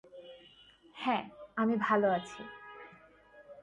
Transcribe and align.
হ্যাঁ, 0.95 1.23
আমি 1.57 1.75
ভালো 1.77 2.07
আছি। 2.09 2.41